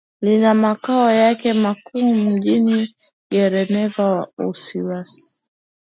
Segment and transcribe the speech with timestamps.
[0.21, 2.95] lina makao yake makuu mjini
[3.29, 5.49] geneva Uswisi